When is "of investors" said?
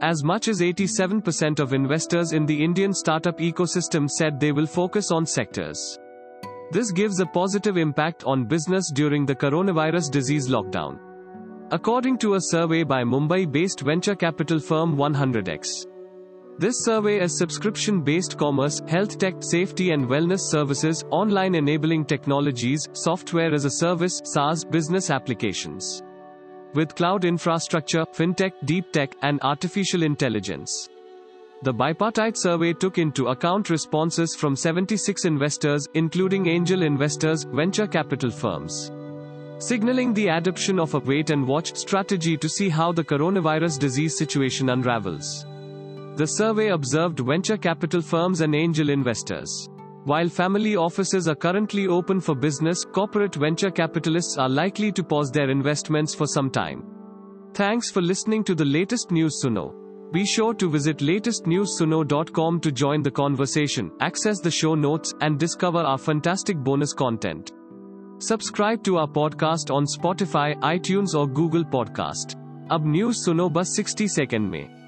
1.60-2.32